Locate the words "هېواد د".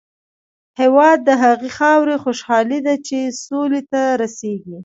0.81-1.29